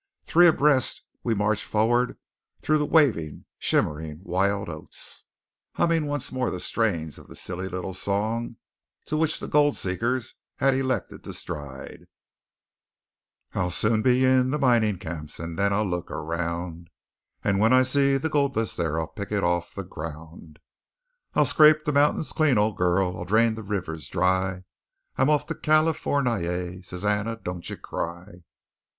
[0.23, 2.17] Three abreast we marched forward
[2.59, 5.25] through the waving, shimmering wild oats,
[5.73, 8.55] humming once more the strains of the silly little song
[9.05, 12.07] to which the gold seekers had elected to stride:
[13.53, 16.89] "I soon shall be in mining camps, And then I'll look around,
[17.43, 20.57] And when I see the gold dust there, I'll pick it off the ground.
[21.35, 24.63] "I'll scrape the mountains clean, old girl, I'll drain the rivers dry;
[25.15, 26.81] I'm off for California.
[26.81, 28.41] Susannah, don't you cry!"